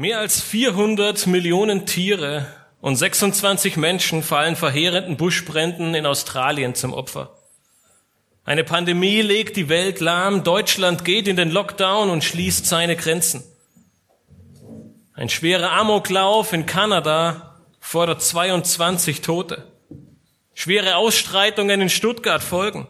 [0.00, 2.46] Mehr als 400 Millionen Tiere
[2.80, 7.36] und 26 Menschen fallen verheerenden Buschbränden in Australien zum Opfer.
[8.44, 13.42] Eine Pandemie legt die Welt lahm, Deutschland geht in den Lockdown und schließt seine Grenzen.
[15.14, 19.66] Ein schwerer Amoklauf in Kanada fordert 22 Tote.
[20.54, 22.86] Schwere Ausstreitungen in Stuttgart folgen.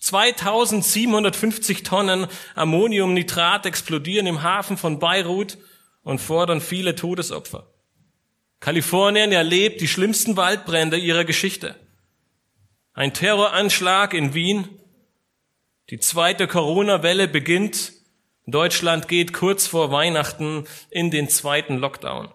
[0.00, 5.58] 2750 Tonnen Ammoniumnitrat explodieren im Hafen von Beirut
[6.02, 7.66] und fordern viele Todesopfer.
[8.60, 11.74] Kalifornien erlebt die schlimmsten Waldbrände ihrer Geschichte.
[12.94, 14.68] Ein Terroranschlag in Wien.
[15.90, 17.92] Die zweite Corona-Welle beginnt.
[18.46, 22.32] Deutschland geht kurz vor Weihnachten in den zweiten Lockdown.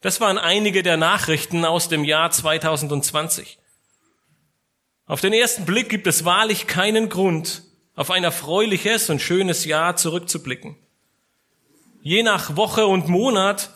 [0.00, 3.58] Das waren einige der Nachrichten aus dem Jahr 2020.
[5.06, 7.62] Auf den ersten Blick gibt es wahrlich keinen Grund,
[7.94, 10.76] auf ein erfreuliches und schönes Jahr zurückzublicken.
[12.00, 13.70] Je nach Woche und Monat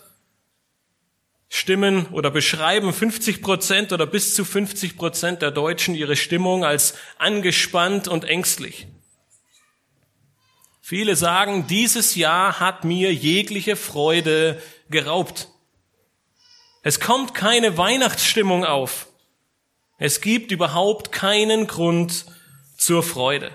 [1.48, 6.94] stimmen oder beschreiben 50 Prozent oder bis zu 50 Prozent der Deutschen ihre Stimmung als
[7.18, 8.86] angespannt und ängstlich.
[10.80, 15.48] Viele sagen, dieses Jahr hat mir jegliche Freude geraubt.
[16.82, 19.08] Es kommt keine Weihnachtsstimmung auf.
[19.98, 22.26] Es gibt überhaupt keinen Grund
[22.76, 23.52] zur Freude.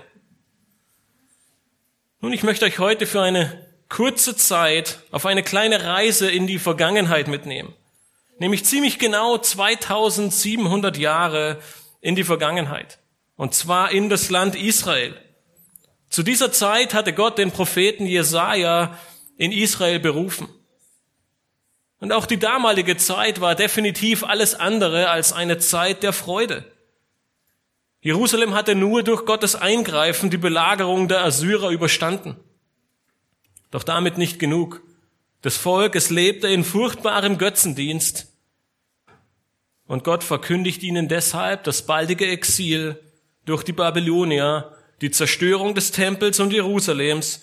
[2.20, 6.58] Nun, ich möchte euch heute für eine kurze Zeit auf eine kleine Reise in die
[6.58, 7.74] Vergangenheit mitnehmen.
[8.38, 11.58] Nämlich ziemlich genau 2700 Jahre
[12.00, 12.98] in die Vergangenheit.
[13.36, 15.16] Und zwar in das Land Israel.
[16.08, 18.98] Zu dieser Zeit hatte Gott den Propheten Jesaja
[19.36, 20.48] in Israel berufen.
[22.00, 26.64] Und auch die damalige Zeit war definitiv alles andere als eine Zeit der Freude.
[28.00, 32.36] Jerusalem hatte nur durch Gottes Eingreifen die Belagerung der Assyrer überstanden.
[33.70, 34.82] Doch damit nicht genug.
[35.42, 38.32] Das Volk, es lebte in furchtbarem Götzendienst.
[39.86, 43.00] Und Gott verkündigt ihnen deshalb das baldige Exil
[43.44, 47.42] durch die Babylonier, die Zerstörung des Tempels und Jerusalems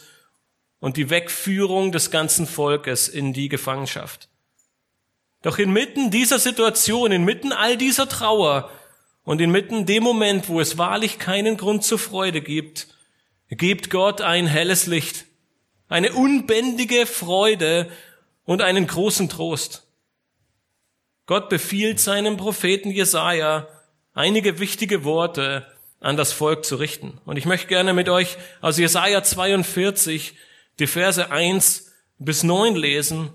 [0.79, 4.29] und die Wegführung des ganzen Volkes in die Gefangenschaft.
[5.41, 8.69] Doch inmitten dieser Situation, inmitten all dieser Trauer
[9.23, 12.87] und inmitten dem Moment, wo es wahrlich keinen Grund zur Freude gibt,
[13.49, 15.25] gibt Gott ein helles Licht
[15.87, 17.89] eine unbändige Freude
[18.45, 19.87] und einen großen Trost.
[21.25, 23.67] Gott befiehlt seinem Propheten Jesaja,
[24.13, 25.65] einige wichtige Worte
[25.99, 27.19] an das Volk zu richten.
[27.25, 30.35] Und ich möchte gerne mit euch aus Jesaja 42
[30.79, 33.31] die Verse 1 bis 9 lesen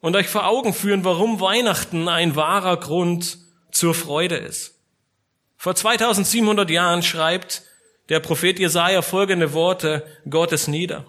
[0.00, 3.38] und euch vor Augen führen, warum Weihnachten ein wahrer Grund
[3.70, 4.78] zur Freude ist.
[5.56, 7.62] Vor 2700 Jahren schreibt
[8.10, 11.06] der Prophet Jesaja folgende Worte Gottes nieder.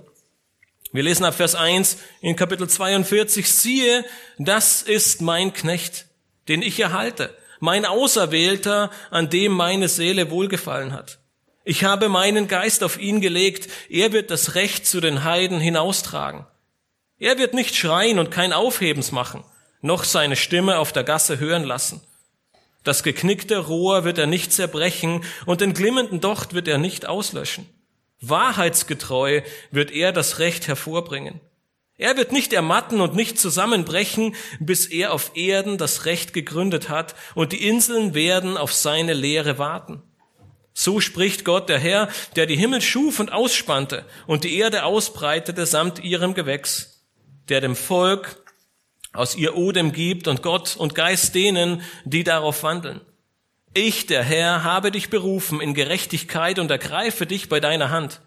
[0.95, 4.05] Wir lesen ab Vers 1 in Kapitel 42, siehe,
[4.37, 6.05] das ist mein Knecht,
[6.47, 11.19] den ich erhalte, mein Auserwählter, an dem meine Seele wohlgefallen hat.
[11.65, 16.47] Ich habe meinen Geist auf ihn gelegt, er wird das Recht zu den Heiden hinaustragen.
[17.19, 19.43] Er wird nicht schreien und kein Aufhebens machen,
[19.81, 21.99] noch seine Stimme auf der Gasse hören lassen.
[22.85, 27.67] Das geknickte Rohr wird er nicht zerbrechen und den glimmenden Docht wird er nicht auslöschen.
[28.29, 29.41] Wahrheitsgetreu
[29.71, 31.39] wird er das Recht hervorbringen.
[31.97, 37.15] Er wird nicht ermatten und nicht zusammenbrechen, bis er auf Erden das Recht gegründet hat
[37.35, 40.03] und die Inseln werden auf seine Lehre warten.
[40.73, 45.65] So spricht Gott der Herr, der die Himmel schuf und ausspannte und die Erde ausbreitete
[45.65, 47.05] samt ihrem Gewächs,
[47.47, 48.43] der dem Volk
[49.13, 52.99] aus ihr Odem gibt und Gott und Geist denen, die darauf wandeln.
[53.77, 58.21] Ich, der Herr, habe dich berufen in Gerechtigkeit und ergreife dich bei deiner Hand.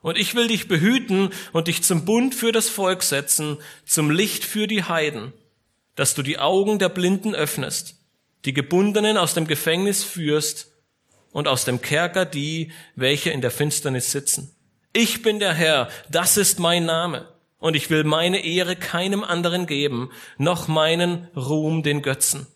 [0.00, 4.42] Und ich will dich behüten und dich zum Bund für das Volk setzen, zum Licht
[4.42, 5.34] für die Heiden,
[5.96, 7.96] dass du die Augen der Blinden öffnest,
[8.46, 10.72] die Gebundenen aus dem Gefängnis führst
[11.30, 14.56] und aus dem Kerker die, welche in der Finsternis sitzen.
[14.94, 17.28] Ich bin der Herr, das ist mein Name,
[17.58, 22.46] und ich will meine Ehre keinem anderen geben, noch meinen Ruhm den Götzen.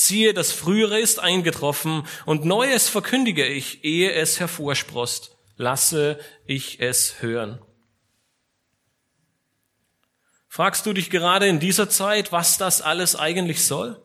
[0.00, 5.36] Siehe, das Frühere ist eingetroffen und Neues verkündige ich, ehe es hervorsprost.
[5.56, 7.60] Lasse ich es hören.
[10.46, 14.00] Fragst du dich gerade in dieser Zeit, was das alles eigentlich soll?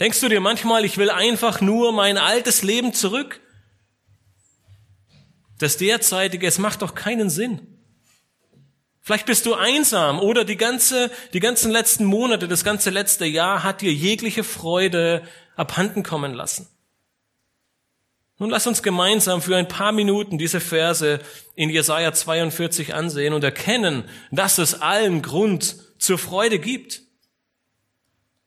[0.00, 3.40] Denkst du dir manchmal, ich will einfach nur mein altes Leben zurück?
[5.60, 7.75] Das derzeitige, es macht doch keinen Sinn.
[9.06, 13.62] Vielleicht bist du einsam oder die ganze, die ganzen letzten Monate, das ganze letzte Jahr
[13.62, 15.22] hat dir jegliche Freude
[15.54, 16.66] abhanden kommen lassen.
[18.38, 21.20] Nun lass uns gemeinsam für ein paar Minuten diese Verse
[21.54, 27.02] in Jesaja 42 ansehen und erkennen, dass es allen Grund zur Freude gibt.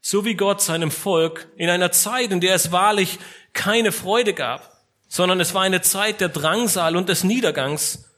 [0.01, 3.17] So wie Gott seinem Volk in einer Zeit, in der es wahrlich
[3.53, 4.77] keine Freude gab,
[5.07, 8.09] sondern es war eine Zeit der Drangsal und des Niedergangs,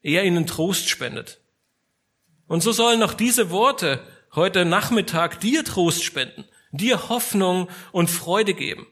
[0.00, 1.41] er ihnen Trost spendet.
[2.52, 8.52] Und so sollen auch diese Worte heute Nachmittag dir Trost spenden, dir Hoffnung und Freude
[8.52, 8.86] geben.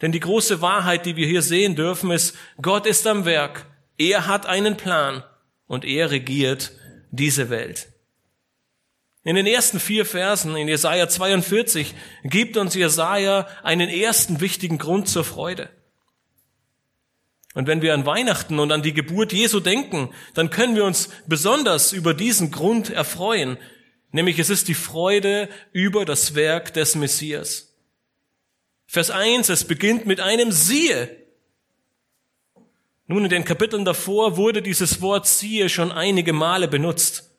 [0.00, 3.66] Denn die große Wahrheit, die wir hier sehen dürfen, ist, Gott ist am Werk.
[3.96, 5.24] Er hat einen Plan
[5.66, 6.70] und er regiert
[7.10, 7.88] diese Welt.
[9.24, 15.08] In den ersten vier Versen in Jesaja 42 gibt uns Jesaja einen ersten wichtigen Grund
[15.08, 15.68] zur Freude.
[17.54, 21.08] Und wenn wir an Weihnachten und an die Geburt Jesu denken, dann können wir uns
[21.26, 23.58] besonders über diesen Grund erfreuen,
[24.12, 27.74] nämlich es ist die Freude über das Werk des Messias.
[28.86, 31.14] Vers 1, es beginnt mit einem Siehe.
[33.06, 37.30] Nun, in den Kapiteln davor wurde dieses Wort Siehe schon einige Male benutzt.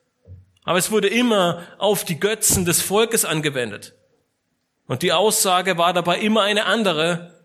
[0.64, 3.94] Aber es wurde immer auf die Götzen des Volkes angewendet.
[4.88, 7.39] Und die Aussage war dabei immer eine andere,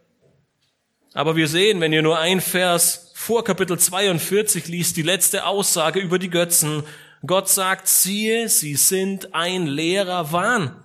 [1.14, 6.00] aber wir sehen, wenn ihr nur ein Vers vor Kapitel 42 liest, die letzte Aussage
[6.00, 6.82] über die Götzen.
[7.24, 10.76] Gott sagt, siehe, sie sind ein leerer Wahn.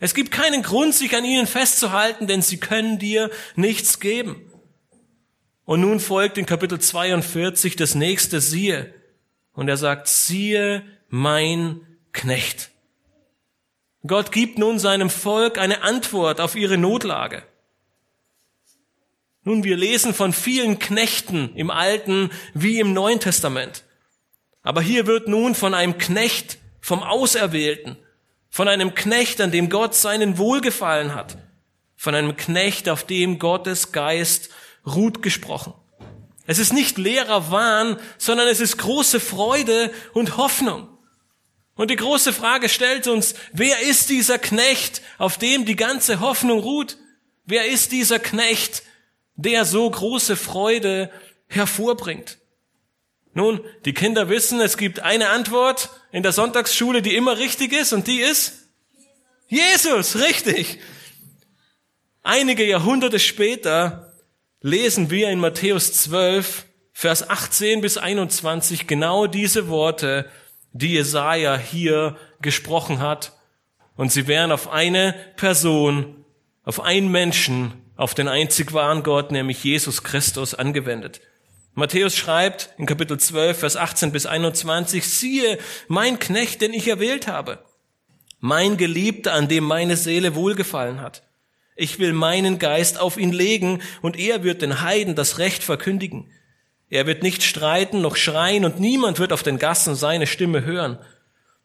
[0.00, 4.50] Es gibt keinen Grund, sich an ihnen festzuhalten, denn sie können dir nichts geben.
[5.64, 8.92] Und nun folgt in Kapitel 42 das nächste siehe.
[9.52, 12.70] Und er sagt, siehe mein Knecht.
[14.04, 17.44] Gott gibt nun seinem Volk eine Antwort auf ihre Notlage.
[19.42, 23.84] Nun, wir lesen von vielen Knechten im Alten wie im Neuen Testament.
[24.62, 27.96] Aber hier wird nun von einem Knecht, vom Auserwählten,
[28.50, 31.38] von einem Knecht, an dem Gott seinen Wohlgefallen hat,
[31.96, 34.50] von einem Knecht, auf dem Gottes Geist
[34.84, 35.72] ruht gesprochen.
[36.46, 40.88] Es ist nicht leerer Wahn, sondern es ist große Freude und Hoffnung.
[41.76, 46.58] Und die große Frage stellt uns, wer ist dieser Knecht, auf dem die ganze Hoffnung
[46.60, 46.98] ruht?
[47.46, 48.82] Wer ist dieser Knecht,
[49.36, 51.10] der so große Freude
[51.48, 52.38] hervorbringt?
[53.32, 57.92] Nun, die Kinder wissen, es gibt eine Antwort in der Sonntagsschule, die immer richtig ist,
[57.92, 58.68] und die ist
[59.48, 60.78] Jesus, richtig.
[62.22, 64.12] Einige Jahrhunderte später
[64.60, 70.30] lesen wir in Matthäus 12, Vers 18 bis 21 genau diese Worte,
[70.72, 73.32] die Jesaja hier gesprochen hat.
[73.96, 76.24] Und sie wären auf eine Person,
[76.64, 81.20] auf einen Menschen auf den einzig wahren Gott, nämlich Jesus Christus, angewendet.
[81.74, 87.26] Matthäus schreibt in Kapitel 12, Vers 18 bis 21, siehe, mein Knecht, den ich erwählt
[87.26, 87.58] habe,
[88.38, 91.24] mein Geliebter, an dem meine Seele wohlgefallen hat.
[91.76, 96.32] Ich will meinen Geist auf ihn legen, und er wird den Heiden das Recht verkündigen.
[96.88, 100.98] Er wird nicht streiten noch schreien, und niemand wird auf den Gassen seine Stimme hören.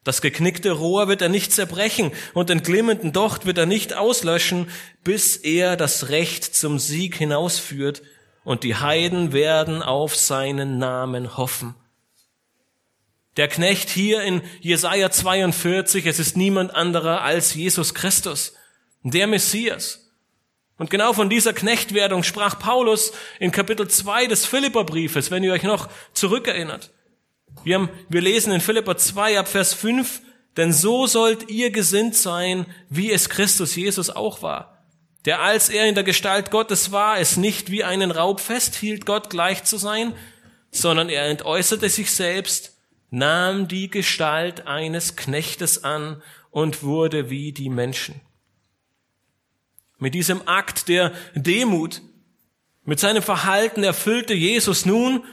[0.06, 4.70] Das geknickte Rohr wird er nicht zerbrechen und den glimmenden Docht wird er nicht auslöschen,
[5.04, 8.04] bis er das Recht zum Sieg hinausführt
[8.44, 11.74] und die Heiden werden auf seinen Namen hoffen.
[13.36, 18.54] Der Knecht hier in Jesaja 42, es ist niemand anderer als Jesus Christus,
[19.02, 20.12] der Messias.
[20.78, 25.64] Und genau von dieser Knechtwerdung sprach Paulus in Kapitel 2 des Philipperbriefes, wenn ihr euch
[25.64, 26.92] noch zurückerinnert.
[27.64, 30.22] Wir, haben, wir lesen in Philippa 2 ab Vers 5,
[30.58, 34.84] denn so sollt ihr gesinnt sein, wie es Christus Jesus auch war,
[35.26, 39.30] der als er in der Gestalt Gottes war, es nicht wie einen Raub festhielt, Gott
[39.30, 40.14] gleich zu sein,
[40.72, 42.78] sondern er entäußerte sich selbst,
[43.10, 48.22] nahm die Gestalt eines Knechtes an und wurde wie die Menschen.
[49.98, 52.02] Mit diesem Akt der Demut,
[52.84, 55.24] mit seinem Verhalten erfüllte Jesus nun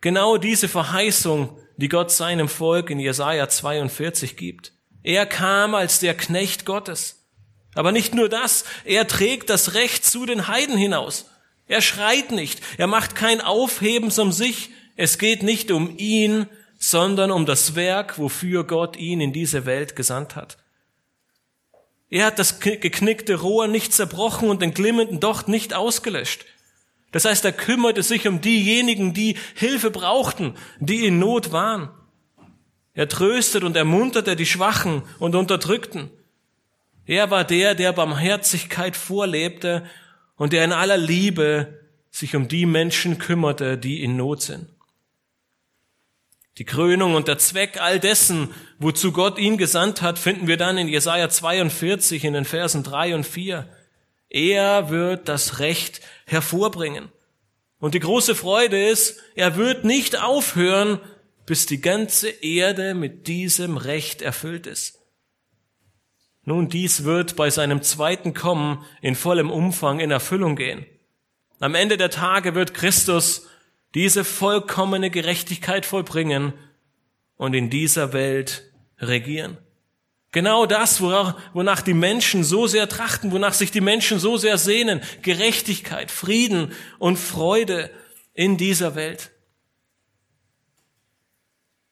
[0.00, 4.72] Genau diese Verheißung, die Gott seinem Volk in Jesaja 42 gibt.
[5.02, 7.26] Er kam als der Knecht Gottes.
[7.74, 11.26] Aber nicht nur das, er trägt das Recht zu den Heiden hinaus.
[11.66, 16.46] Er schreit nicht, er macht kein Aufhebens um sich, es geht nicht um ihn,
[16.78, 20.58] sondern um das Werk, wofür Gott ihn in diese Welt gesandt hat.
[22.08, 26.44] Er hat das geknickte Rohr nicht zerbrochen und den glimmenden Docht nicht ausgelöscht.
[27.12, 31.90] Das heißt, er kümmerte sich um diejenigen, die Hilfe brauchten, die in Not waren.
[32.94, 36.10] Er tröstet und ermunterte die Schwachen und Unterdrückten.
[37.06, 39.84] Er war der, der Barmherzigkeit vorlebte
[40.36, 44.68] und der in aller Liebe sich um die Menschen kümmerte, die in Not sind.
[46.58, 50.76] Die Krönung und der Zweck all dessen, wozu Gott ihn gesandt hat, finden wir dann
[50.76, 53.66] in Jesaja 42 in den Versen 3 und 4.
[54.30, 57.10] Er wird das Recht hervorbringen.
[57.80, 61.00] Und die große Freude ist, er wird nicht aufhören,
[61.46, 65.00] bis die ganze Erde mit diesem Recht erfüllt ist.
[66.44, 70.86] Nun, dies wird bei seinem zweiten Kommen in vollem Umfang in Erfüllung gehen.
[71.58, 73.48] Am Ende der Tage wird Christus
[73.94, 76.54] diese vollkommene Gerechtigkeit vollbringen
[77.36, 79.58] und in dieser Welt regieren.
[80.32, 85.00] Genau das, wonach die Menschen so sehr trachten, wonach sich die Menschen so sehr sehnen.
[85.22, 87.90] Gerechtigkeit, Frieden und Freude
[88.32, 89.32] in dieser Welt.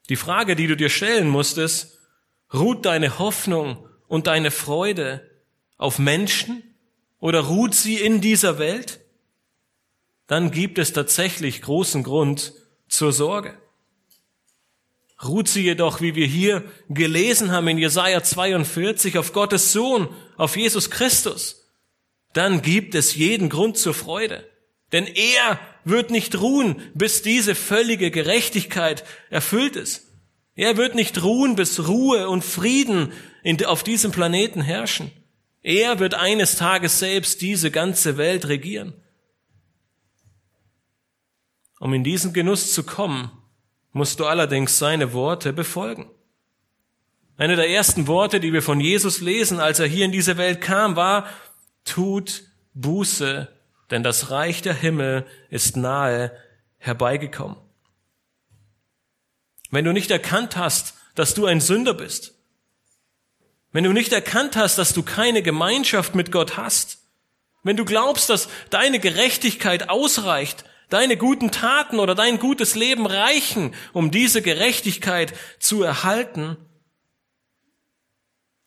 [0.09, 1.99] Die Frage, die du dir stellen musst, ist,
[2.55, 5.29] ruht deine Hoffnung und deine Freude
[5.77, 6.63] auf Menschen
[7.19, 9.01] oder ruht sie in dieser Welt?
[10.29, 12.53] Dann gibt es tatsächlich großen Grund
[12.89, 13.59] zur Sorge.
[15.25, 20.57] Ruht sie jedoch, wie wir hier gelesen haben in Jesaja 42, auf Gottes Sohn, auf
[20.57, 21.67] Jesus Christus,
[22.33, 24.49] dann gibt es jeden Grund zur Freude.
[24.93, 30.07] Denn er wird nicht ruhen, bis diese völlige Gerechtigkeit erfüllt ist.
[30.55, 35.11] Er wird nicht ruhen, bis Ruhe und Frieden in, auf diesem Planeten herrschen.
[35.63, 38.95] Er wird eines Tages selbst diese ganze Welt regieren.
[41.79, 43.31] Um in diesen Genuss zu kommen,
[43.93, 46.11] musst du allerdings seine Worte befolgen.
[47.37, 50.61] Eine der ersten Worte, die wir von Jesus lesen, als er hier in diese Welt
[50.61, 51.29] kam, war,
[51.85, 52.43] tut
[52.75, 53.49] Buße,
[53.91, 56.33] denn das Reich der Himmel ist nahe
[56.79, 57.57] herbeigekommen.
[59.71, 62.35] Wenn du nicht erkannt hast, dass du ein Sünder bist,
[63.73, 66.99] wenn du nicht erkannt hast, dass du keine Gemeinschaft mit Gott hast,
[67.63, 73.75] wenn du glaubst, dass deine Gerechtigkeit ausreicht, deine guten Taten oder dein gutes Leben reichen,
[73.93, 76.57] um diese Gerechtigkeit zu erhalten,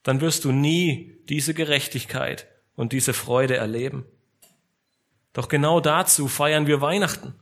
[0.04, 4.06] dann wirst du nie diese Gerechtigkeit und diese Freude erleben.
[5.34, 7.36] Doch genau dazu feiern wir Weihnachten.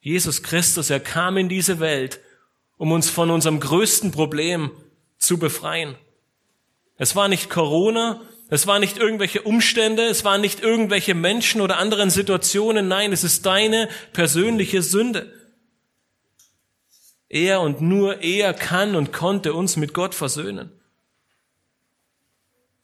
[0.00, 2.20] Jesus Christus, er kam in diese Welt,
[2.78, 4.70] um uns von unserem größten Problem
[5.18, 5.96] zu befreien.
[6.96, 11.78] Es war nicht Corona, es waren nicht irgendwelche Umstände, es waren nicht irgendwelche Menschen oder
[11.78, 15.32] anderen Situationen, nein, es ist deine persönliche Sünde.
[17.28, 20.72] Er und nur er kann und konnte uns mit Gott versöhnen.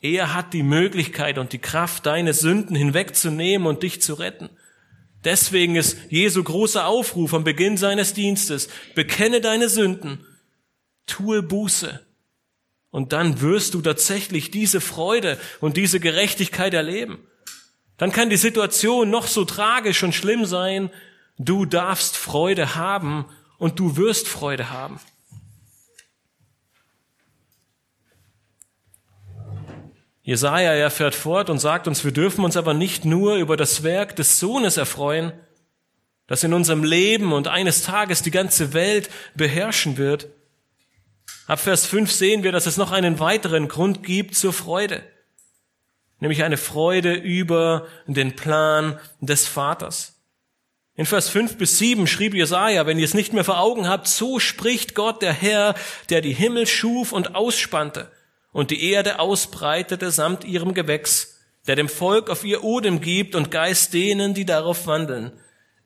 [0.00, 4.50] Er hat die Möglichkeit und die Kraft, deine Sünden hinwegzunehmen und dich zu retten.
[5.24, 10.24] Deswegen ist Jesu großer Aufruf am Beginn seines Dienstes, bekenne deine Sünden,
[11.06, 12.05] tue Buße
[12.90, 17.18] und dann wirst du tatsächlich diese Freude und diese Gerechtigkeit erleben.
[17.98, 20.90] Dann kann die Situation noch so tragisch und schlimm sein.
[21.38, 23.26] Du darfst Freude haben
[23.58, 25.00] und du wirst Freude haben.
[30.22, 33.84] Jesaja, er fährt fort und sagt uns, wir dürfen uns aber nicht nur über das
[33.84, 35.32] Werk des Sohnes erfreuen,
[36.26, 40.28] das in unserem Leben und eines Tages die ganze Welt beherrschen wird,
[41.46, 45.02] Ab Vers 5 sehen wir, dass es noch einen weiteren Grund gibt zur Freude,
[46.18, 50.14] nämlich eine Freude über den Plan des Vaters.
[50.96, 54.08] In Vers 5 bis 7 schrieb Jesaja, wenn ihr es nicht mehr vor Augen habt,
[54.08, 55.74] so spricht Gott der Herr,
[56.08, 58.10] der die Himmel schuf und ausspannte
[58.52, 63.50] und die Erde ausbreitete samt ihrem Gewächs, der dem Volk auf ihr Odem gibt und
[63.50, 65.32] Geist denen, die darauf wandeln.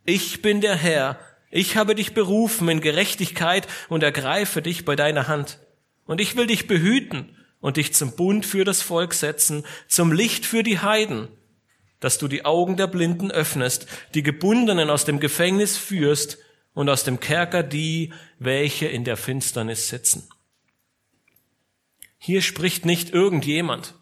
[0.05, 1.19] Ich bin der Herr,
[1.51, 5.59] ich habe dich berufen in Gerechtigkeit und ergreife dich bei deiner Hand.
[6.07, 10.47] Und ich will dich behüten und dich zum Bund für das Volk setzen, zum Licht
[10.47, 11.29] für die Heiden,
[11.99, 16.39] dass du die Augen der Blinden öffnest, die Gebundenen aus dem Gefängnis führst
[16.73, 20.29] und aus dem Kerker die, welche in der Finsternis sitzen.
[22.17, 23.95] Hier spricht nicht irgendjemand.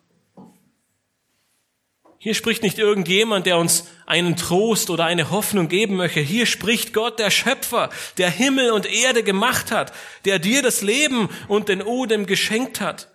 [2.21, 6.21] Hier spricht nicht irgendjemand, der uns einen Trost oder eine Hoffnung geben möchte.
[6.21, 9.93] Hier spricht Gott, der Schöpfer, der Himmel und Erde gemacht hat,
[10.25, 13.09] der dir das Leben und den Odem geschenkt hat.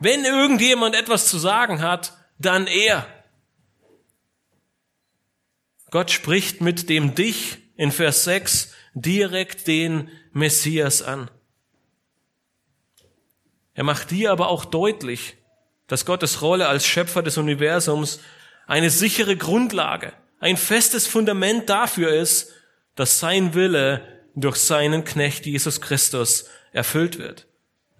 [0.00, 3.06] Wenn irgendjemand etwas zu sagen hat, dann er.
[5.90, 11.30] Gott spricht mit dem Dich in Vers 6 direkt den Messias an.
[13.74, 15.36] Er macht dir aber auch deutlich,
[15.90, 18.20] dass Gottes Rolle als Schöpfer des Universums
[18.68, 22.52] eine sichere Grundlage, ein festes Fundament dafür ist,
[22.94, 24.06] dass sein Wille
[24.36, 27.48] durch seinen Knecht Jesus Christus erfüllt wird.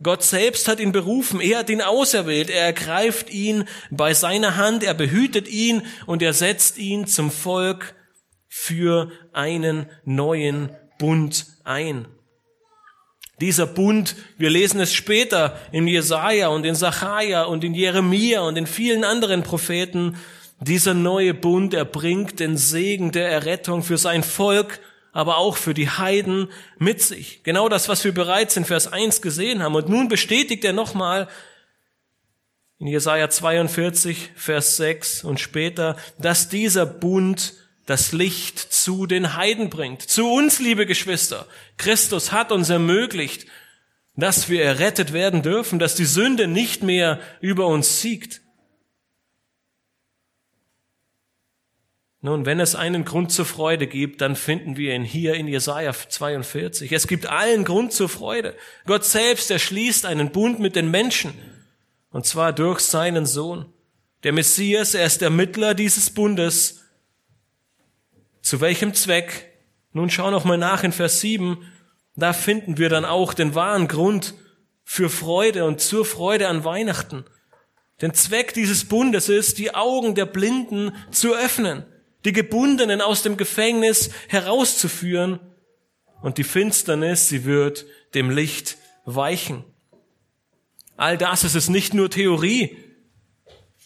[0.05, 4.85] Gott selbst hat ihn berufen, er hat ihn auserwählt, er ergreift ihn bei seiner Hand,
[4.85, 7.97] er behütet ihn und er setzt ihn zum Volk
[8.47, 10.71] für einen neuen
[11.01, 12.07] Bund ein.
[13.41, 18.57] Dieser Bund, wir lesen es später in Jesaja und in Sacharja und in Jeremia und
[18.57, 20.17] in vielen anderen Propheten,
[20.61, 24.81] dieser neue Bund, er bringt den Segen der Errettung für sein Volk,
[25.13, 27.43] aber auch für die Heiden mit sich.
[27.43, 29.75] Genau das, was wir bereits in Vers 1 gesehen haben.
[29.75, 31.27] Und nun bestätigt er nochmal
[32.79, 37.55] in Jesaja 42, Vers 6 und später, dass dieser Bund
[37.87, 40.03] das Licht zu den Heiden bringt.
[40.03, 41.47] Zu uns, liebe Geschwister.
[41.77, 43.47] Christus hat uns ermöglicht,
[44.17, 48.43] dass wir errettet werden dürfen, dass die Sünde nicht mehr über uns siegt.
[52.23, 55.93] Nun, wenn es einen Grund zur Freude gibt, dann finden wir ihn hier in Jesaja
[55.93, 56.93] 42.
[56.93, 58.55] Es gibt allen Grund zur Freude.
[58.85, 61.33] Gott selbst erschließt einen Bund mit den Menschen.
[62.11, 63.73] Und zwar durch seinen Sohn.
[64.23, 66.80] Der Messias, er ist der Mittler dieses Bundes.
[68.51, 69.49] Zu welchem Zweck?
[69.93, 71.65] Nun schau noch mal nach in Vers 7.
[72.17, 74.35] Da finden wir dann auch den wahren Grund
[74.83, 77.25] für Freude und zur Freude an Weihnachten.
[78.03, 81.85] Den Zweck dieses Bundes ist, die Augen der Blinden zu öffnen
[82.25, 85.39] die Gebundenen aus dem Gefängnis herauszuführen
[86.21, 89.63] und die Finsternis, sie wird dem Licht weichen.
[90.97, 92.77] All das ist es nicht nur Theorie,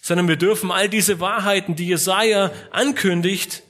[0.01, 3.63] sondern wir dürfen all diese Wahrheiten, die Jesaja ankündigt,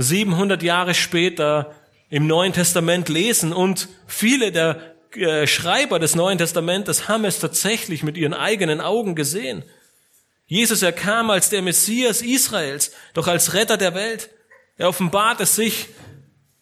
[0.00, 1.74] 700 Jahre später
[2.08, 8.04] im Neuen Testament lesen und viele der äh, Schreiber des Neuen Testamentes haben es tatsächlich
[8.04, 9.64] mit ihren eigenen Augen gesehen.
[10.46, 14.30] Jesus, er kam als der Messias Israels, doch als Retter der Welt.
[14.76, 15.88] Er offenbarte sich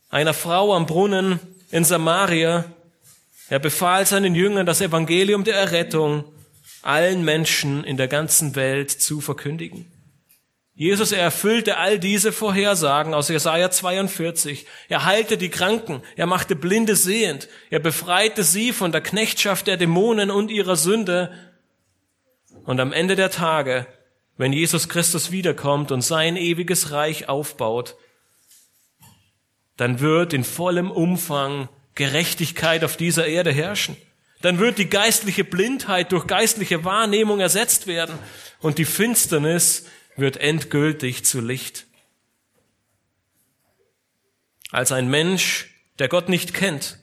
[0.08, 1.38] einer Frau am Brunnen
[1.70, 2.64] in Samaria.
[3.50, 6.24] Er befahl seinen Jüngern, das Evangelium der Errettung
[6.80, 9.92] allen Menschen in der ganzen Welt zu verkündigen.
[10.78, 14.66] Jesus, er erfüllte all diese Vorhersagen aus Jesaja 42.
[14.90, 19.78] Er heilte die Kranken, er machte Blinde sehend, er befreite sie von der Knechtschaft der
[19.78, 21.32] Dämonen und ihrer Sünde
[22.66, 23.86] und am Ende der Tage,
[24.36, 27.96] wenn Jesus Christus wiederkommt und sein ewiges Reich aufbaut,
[29.78, 33.96] dann wird in vollem Umfang Gerechtigkeit auf dieser Erde herrschen.
[34.42, 38.18] Dann wird die geistliche Blindheit durch geistliche Wahrnehmung ersetzt werden
[38.60, 41.86] und die Finsternis wird endgültig zu Licht.
[44.70, 46.98] Als ein Mensch, der Gott nicht kennt,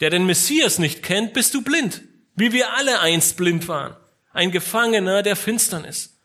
[0.00, 2.02] der den Messias nicht kennt, bist du blind,
[2.34, 3.96] wie wir alle einst blind waren
[4.34, 6.20] ein Gefangener der Finsternis.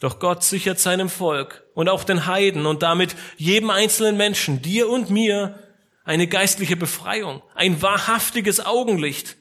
[0.00, 4.88] Doch Gott sichert seinem Volk und auch den Heiden und damit jedem einzelnen Menschen, dir
[4.88, 5.58] und mir,
[6.04, 9.36] eine geistliche Befreiung, ein wahrhaftiges Augenlicht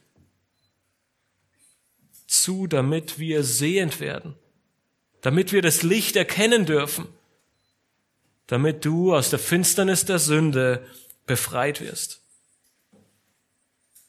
[2.27, 4.35] zu, damit wir sehend werden,
[5.21, 7.07] damit wir das Licht erkennen dürfen,
[8.47, 10.85] damit du aus der Finsternis der Sünde
[11.25, 12.21] befreit wirst.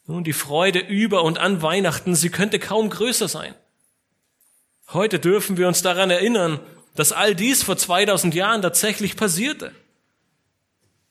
[0.05, 3.55] Nun, die Freude über und an Weihnachten, sie könnte kaum größer sein.
[4.89, 6.59] Heute dürfen wir uns daran erinnern,
[6.95, 9.71] dass all dies vor 2000 Jahren tatsächlich passierte.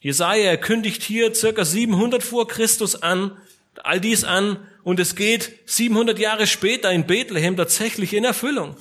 [0.01, 3.37] Jesaja kündigt hier circa 700 vor Christus an,
[3.83, 8.77] all dies an, und es geht 700 Jahre später in Bethlehem tatsächlich in Erfüllung.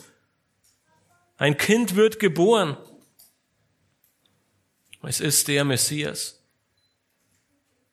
[1.42, 2.78] Ein Kind wird geboren.
[5.02, 6.40] Es ist der Messias.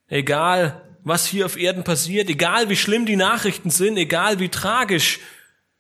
[0.07, 5.21] Egal, was hier auf Erden passiert, egal wie schlimm die Nachrichten sind, egal wie tragisch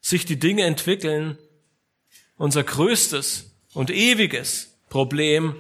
[0.01, 1.37] sich die Dinge entwickeln,
[2.39, 5.55] unser größtes und ewiges Problem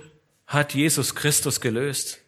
[0.46, 2.20] hat Jesus Christus gelöst,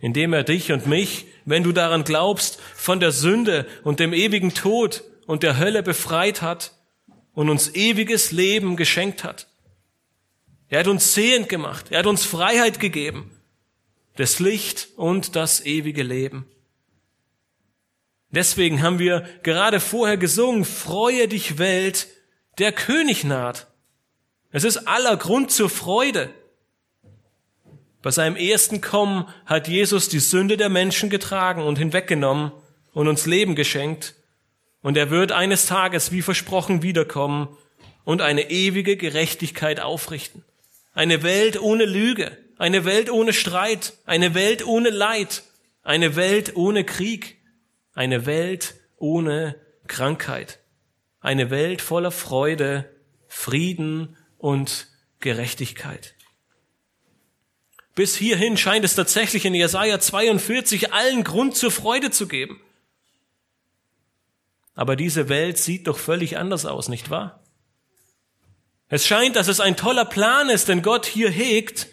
[0.00, 4.54] indem er dich und mich, wenn du daran glaubst, von der Sünde und dem ewigen
[4.54, 6.72] Tod und der Hölle befreit hat
[7.34, 9.48] und uns ewiges Leben geschenkt hat.
[10.68, 13.30] Er hat uns sehend gemacht, er hat uns Freiheit gegeben,
[14.16, 16.46] das Licht und das ewige Leben.
[18.30, 22.08] Deswegen haben wir gerade vorher gesungen, freue dich Welt,
[22.58, 23.66] der König naht.
[24.50, 26.30] Es ist aller Grund zur Freude.
[28.00, 32.52] Bei seinem ersten Kommen hat Jesus die Sünde der Menschen getragen und hinweggenommen
[32.92, 34.14] und uns Leben geschenkt.
[34.82, 37.56] Und er wird eines Tages, wie versprochen, wiederkommen
[38.04, 40.44] und eine ewige Gerechtigkeit aufrichten.
[40.92, 45.44] Eine Welt ohne Lüge, eine Welt ohne Streit, eine Welt ohne Leid,
[45.82, 47.38] eine Welt ohne Krieg.
[47.94, 50.60] Eine Welt ohne Krankheit.
[51.20, 52.90] Eine Welt voller Freude,
[53.28, 54.88] Frieden und
[55.20, 56.14] Gerechtigkeit.
[57.94, 62.60] Bis hierhin scheint es tatsächlich in Jesaja 42 allen Grund zur Freude zu geben.
[64.74, 67.42] Aber diese Welt sieht doch völlig anders aus, nicht wahr?
[68.88, 71.88] Es scheint, dass es ein toller Plan ist, den Gott hier hegt,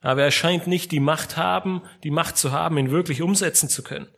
[0.00, 3.82] aber er scheint nicht die Macht haben, die Macht zu haben, ihn wirklich umsetzen zu
[3.82, 4.08] können.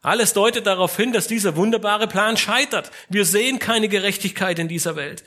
[0.00, 2.90] Alles deutet darauf hin, dass dieser wunderbare Plan scheitert.
[3.10, 5.24] Wir sehen keine Gerechtigkeit in dieser Welt.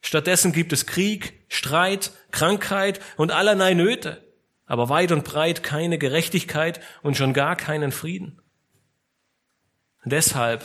[0.00, 4.24] Stattdessen gibt es Krieg, Streit, Krankheit und allerlei Nöte,
[4.64, 8.40] aber weit und breit keine Gerechtigkeit und schon gar keinen Frieden.
[10.04, 10.64] Deshalb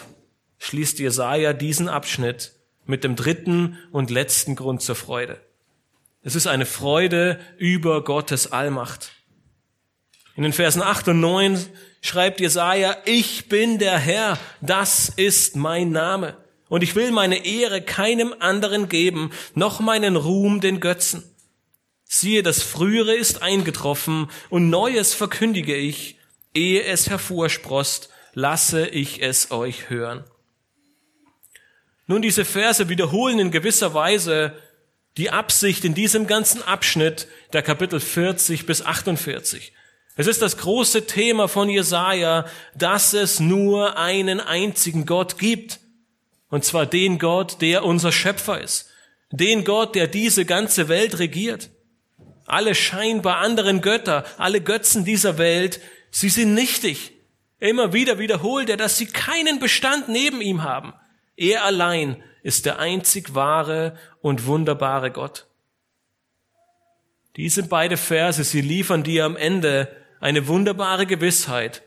[0.59, 2.53] schließt Jesaja diesen Abschnitt
[2.85, 5.41] mit dem dritten und letzten Grund zur Freude.
[6.21, 9.11] Es ist eine Freude über Gottes Allmacht.
[10.35, 11.59] In den Versen 8 und 9
[12.01, 16.37] schreibt Jesaja, ich bin der Herr, das ist mein Name.
[16.69, 21.23] Und ich will meine Ehre keinem anderen geben, noch meinen Ruhm den Götzen.
[22.05, 26.17] Siehe, das Frühere ist eingetroffen und Neues verkündige ich,
[26.53, 30.23] ehe es hervorsprost, lasse ich es euch hören.
[32.07, 34.55] Nun, diese Verse wiederholen in gewisser Weise
[35.17, 39.73] die Absicht in diesem ganzen Abschnitt der Kapitel 40 bis 48.
[40.15, 45.79] Es ist das große Thema von Jesaja, dass es nur einen einzigen Gott gibt.
[46.49, 48.89] Und zwar den Gott, der unser Schöpfer ist.
[49.31, 51.71] Den Gott, der diese ganze Welt regiert.
[52.45, 55.79] Alle scheinbar anderen Götter, alle Götzen dieser Welt,
[56.11, 57.12] sie sind nichtig.
[57.63, 60.93] Immer wieder wiederholt er, dass sie keinen Bestand neben ihm haben.
[61.37, 65.45] Er allein ist der einzig wahre und wunderbare Gott.
[67.37, 69.87] Diese beiden Verse, sie liefern dir am Ende
[70.19, 71.83] eine wunderbare Gewissheit,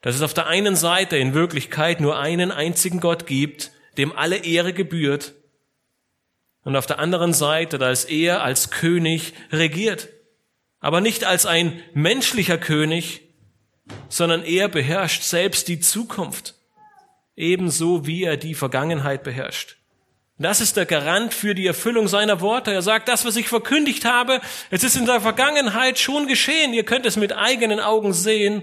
[0.00, 4.38] dass es auf der einen Seite in Wirklichkeit nur einen einzigen Gott gibt, dem alle
[4.38, 5.34] Ehre gebührt,
[6.64, 10.08] und auf der anderen Seite, dass er als König regiert,
[10.78, 13.29] aber nicht als ein menschlicher König,
[14.08, 16.54] sondern er beherrscht selbst die Zukunft
[17.40, 19.76] ebenso wie er die Vergangenheit beherrscht.
[20.38, 22.72] Das ist der Garant für die Erfüllung seiner Worte.
[22.72, 26.72] Er sagt, das, was ich verkündigt habe, es ist in der Vergangenheit schon geschehen.
[26.72, 28.62] Ihr könnt es mit eigenen Augen sehen.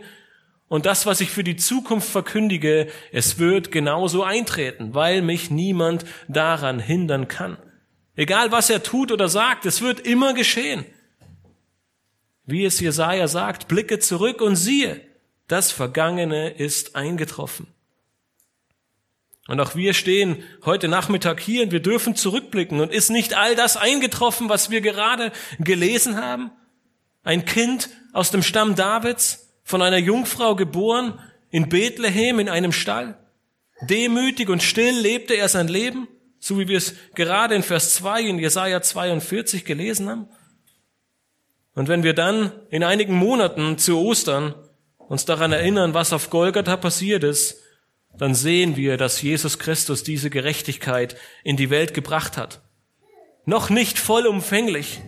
[0.69, 6.03] Und das, was ich für die Zukunft verkündige, es wird genauso eintreten, weil mich niemand
[6.27, 7.57] daran hindern kann.
[8.15, 10.83] Egal was er tut oder sagt, es wird immer geschehen.
[12.43, 14.99] Wie es Jesaja sagt, blicke zurück und siehe,
[15.47, 17.67] das Vergangene ist eingetroffen.
[19.47, 22.81] Und auch wir stehen heute Nachmittag hier und wir dürfen zurückblicken.
[22.81, 26.51] Und ist nicht all das eingetroffen, was wir gerade gelesen haben?
[27.23, 33.17] Ein Kind aus dem Stamm Davids, von einer Jungfrau geboren, in Bethlehem in einem Stall.
[33.81, 36.07] Demütig und still lebte er sein Leben,
[36.39, 40.27] so wie wir es gerade in Vers 2 in Jesaja 42 gelesen haben.
[41.73, 44.55] Und wenn wir dann in einigen Monaten zu Ostern
[45.07, 47.61] uns daran erinnern, was auf Golgatha passiert ist,
[48.17, 52.61] dann sehen wir, dass Jesus Christus diese Gerechtigkeit in die Welt gebracht hat.
[53.45, 55.01] Noch nicht vollumfänglich,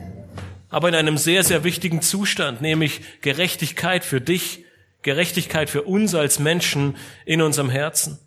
[0.69, 4.63] aber in einem sehr, sehr wichtigen Zustand, nämlich Gerechtigkeit für dich,
[5.01, 8.19] Gerechtigkeit für uns als Menschen in unserem Herzen.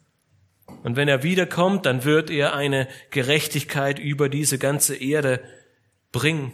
[0.83, 5.41] Und wenn er wiederkommt, dann wird er eine Gerechtigkeit über diese ganze Erde
[6.11, 6.53] bringen.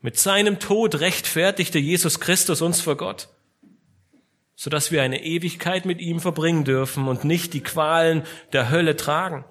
[0.00, 3.28] Mit seinem Tod rechtfertigte Jesus Christus uns vor Gott
[4.54, 9.44] sodass wir eine Ewigkeit mit ihm verbringen dürfen und nicht die Qualen der Hölle tragen.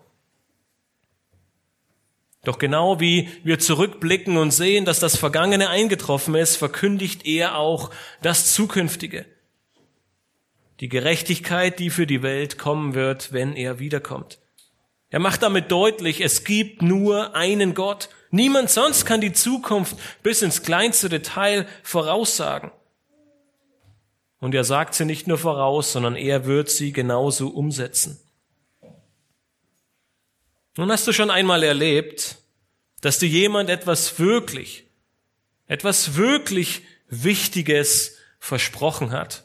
[2.43, 7.91] Doch genau wie wir zurückblicken und sehen, dass das Vergangene eingetroffen ist, verkündigt er auch
[8.21, 9.25] das Zukünftige.
[10.79, 14.39] Die Gerechtigkeit, die für die Welt kommen wird, wenn er wiederkommt.
[15.11, 18.09] Er macht damit deutlich, es gibt nur einen Gott.
[18.31, 22.71] Niemand sonst kann die Zukunft bis ins kleinste Detail voraussagen.
[24.41, 28.19] Und er sagt sie nicht nur voraus, sondern er wird sie genauso umsetzen.
[30.75, 32.37] Nun hast du schon einmal erlebt,
[33.01, 34.87] dass dir jemand etwas wirklich,
[35.67, 39.43] etwas wirklich Wichtiges versprochen hat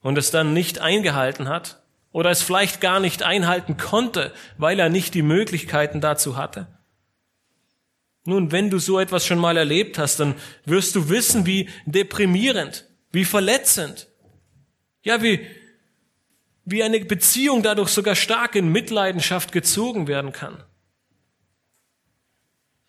[0.00, 4.88] und es dann nicht eingehalten hat oder es vielleicht gar nicht einhalten konnte, weil er
[4.88, 6.66] nicht die Möglichkeiten dazu hatte.
[8.24, 12.88] Nun, wenn du so etwas schon mal erlebt hast, dann wirst du wissen, wie deprimierend
[13.12, 14.08] wie verletzend.
[15.02, 15.46] Ja, wie,
[16.64, 20.62] wie eine Beziehung dadurch sogar stark in Mitleidenschaft gezogen werden kann.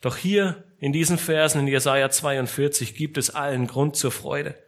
[0.01, 4.61] Doch hier in diesen Versen in Jesaja 42 gibt es allen Grund zur Freude.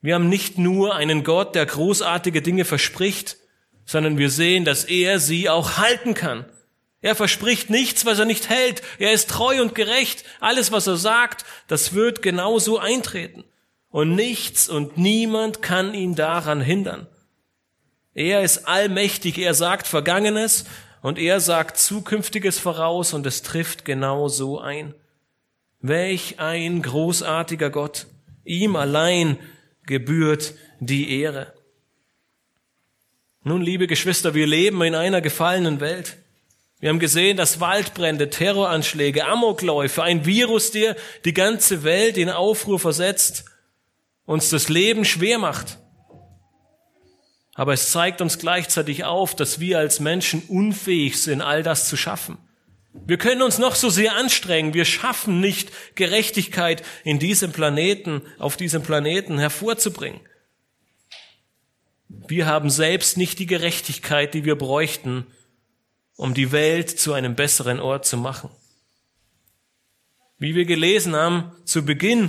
[0.00, 3.36] Wir haben nicht nur einen Gott, der großartige Dinge verspricht,
[3.84, 6.44] sondern wir sehen, dass er sie auch halten kann.
[7.00, 8.82] Er verspricht nichts, was er nicht hält.
[8.98, 10.24] Er ist treu und gerecht.
[10.40, 13.44] Alles, was er sagt, das wird genauso eintreten
[13.90, 17.06] und nichts und niemand kann ihn daran hindern.
[18.14, 20.64] Er ist allmächtig, er sagt Vergangenes
[21.02, 24.94] und er sagt Zukünftiges voraus und es trifft genau so ein.
[25.80, 28.06] Welch ein großartiger Gott.
[28.44, 29.38] Ihm allein
[29.86, 31.52] gebührt die Ehre.
[33.44, 36.16] Nun, liebe Geschwister, wir leben in einer gefallenen Welt.
[36.80, 42.78] Wir haben gesehen, dass Waldbrände, Terroranschläge, Amokläufe, ein Virus, der die ganze Welt in Aufruhr
[42.78, 43.44] versetzt,
[44.28, 45.78] uns das Leben schwer macht.
[47.54, 51.96] Aber es zeigt uns gleichzeitig auf, dass wir als Menschen unfähig sind, all das zu
[51.96, 52.36] schaffen.
[52.92, 58.58] Wir können uns noch so sehr anstrengen, wir schaffen nicht Gerechtigkeit in diesem Planeten, auf
[58.58, 60.20] diesem Planeten hervorzubringen.
[62.08, 65.26] Wir haben selbst nicht die Gerechtigkeit, die wir bräuchten,
[66.16, 68.50] um die Welt zu einem besseren Ort zu machen.
[70.38, 72.28] Wie wir gelesen haben zu Beginn,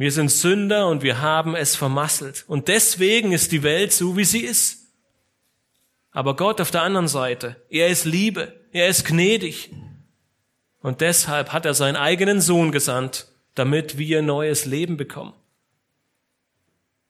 [0.00, 2.46] wir sind Sünder und wir haben es vermasselt.
[2.48, 4.94] Und deswegen ist die Welt so, wie sie ist.
[6.10, 9.70] Aber Gott auf der anderen Seite, er ist Liebe, er ist gnädig.
[10.80, 15.34] Und deshalb hat er seinen eigenen Sohn gesandt, damit wir neues Leben bekommen.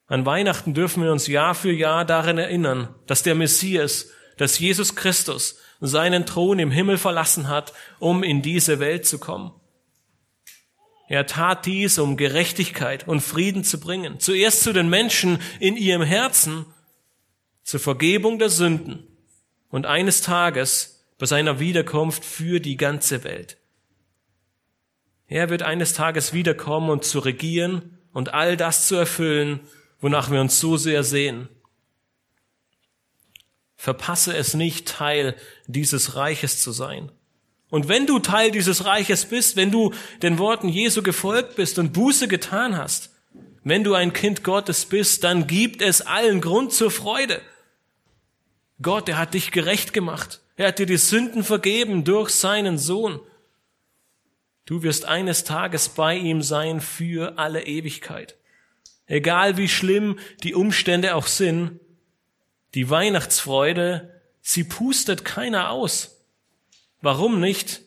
[0.08, 4.96] An Weihnachten dürfen wir uns Jahr für Jahr daran erinnern, dass der Messias, dass Jesus
[4.96, 9.52] Christus seinen Thron im Himmel verlassen hat, um in diese Welt zu kommen.
[11.10, 14.20] Er tat dies, um Gerechtigkeit und Frieden zu bringen.
[14.20, 16.66] Zuerst zu den Menschen in ihrem Herzen,
[17.64, 19.08] zur Vergebung der Sünden
[19.70, 23.58] und eines Tages bei seiner Wiederkunft für die ganze Welt.
[25.26, 29.58] Er wird eines Tages wiederkommen und zu regieren und all das zu erfüllen,
[30.00, 31.48] wonach wir uns so sehr sehen.
[33.74, 35.34] Verpasse es nicht, Teil
[35.66, 37.10] dieses Reiches zu sein.
[37.70, 41.92] Und wenn du Teil dieses Reiches bist, wenn du den Worten Jesu gefolgt bist und
[41.92, 43.10] Buße getan hast,
[43.62, 47.40] wenn du ein Kind Gottes bist, dann gibt es allen Grund zur Freude.
[48.82, 50.40] Gott, er hat dich gerecht gemacht.
[50.56, 53.20] Er hat dir die Sünden vergeben durch seinen Sohn.
[54.64, 58.36] Du wirst eines Tages bei ihm sein für alle Ewigkeit.
[59.06, 61.80] Egal wie schlimm die Umstände auch sind,
[62.74, 66.19] die Weihnachtsfreude, sie pustet keiner aus.
[67.00, 67.82] Warum nicht?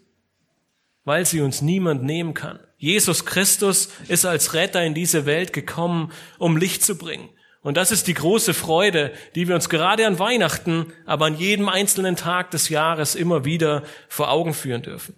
[1.06, 2.60] Weil sie uns niemand nehmen kann.
[2.78, 7.30] Jesus Christus ist als Retter in diese Welt gekommen, um Licht zu bringen.
[7.62, 11.70] Und das ist die große Freude, die wir uns gerade an Weihnachten, aber an jedem
[11.70, 15.16] einzelnen Tag des Jahres immer wieder vor Augen führen dürfen.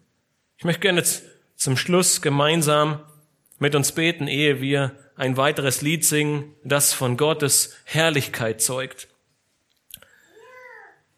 [0.58, 1.24] Ich möchte gerne jetzt
[1.56, 3.00] zum Schluss gemeinsam
[3.58, 9.08] mit uns beten, ehe wir ein weiteres Lied singen, das von Gottes Herrlichkeit zeugt.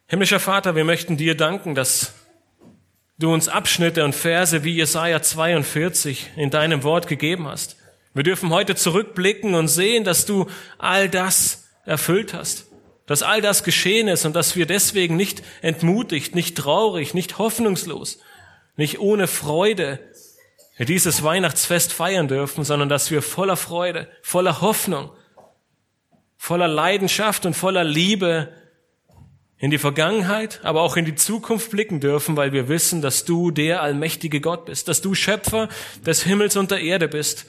[0.07, 2.13] Himmlischer Vater, wir möchten dir danken, dass
[3.19, 7.77] du uns Abschnitte und Verse wie Jesaja 42 in deinem Wort gegeben hast.
[8.13, 12.67] Wir dürfen heute zurückblicken und sehen, dass du all das erfüllt hast,
[13.05, 18.19] dass all das geschehen ist und dass wir deswegen nicht entmutigt, nicht traurig, nicht hoffnungslos,
[18.75, 19.99] nicht ohne Freude
[20.79, 25.09] dieses Weihnachtsfest feiern dürfen, sondern dass wir voller Freude, voller Hoffnung,
[26.37, 28.53] voller Leidenschaft und voller Liebe
[29.59, 33.49] in die Vergangenheit, aber auch in die Zukunft blicken dürfen, weil wir wissen, dass du
[33.51, 35.67] der allmächtige Gott bist, dass du Schöpfer
[36.05, 37.47] des Himmels und der Erde bist,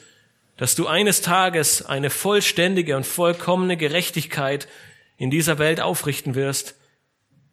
[0.57, 4.69] dass du eines Tages eine vollständige und vollkommene Gerechtigkeit
[5.19, 6.77] in dieser Welt aufrichten wirst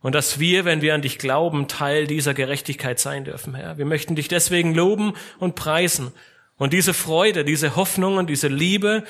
[0.02, 3.78] und dass wir, wenn wir an dich glauben, Teil dieser Gerechtigkeit sein dürfen, Herr.
[3.78, 6.12] Wir möchten dich deswegen loben und preisen
[6.58, 9.04] und diese Freude, diese Hoffnung und diese Liebe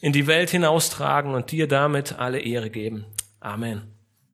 [0.00, 3.04] in die Welt hinaustragen und dir damit alle Ehre geben.
[3.40, 4.01] Amen.